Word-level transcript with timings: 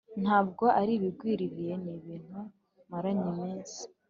ntabwo 0.23 0.65
ari 0.79 0.91
ibigwiririye 0.97 1.73
ni 1.83 1.91
ibintu 1.97 2.39
maranye 2.89 3.23
iminsi” 3.33 3.81